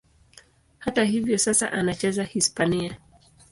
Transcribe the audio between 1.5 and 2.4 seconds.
anacheza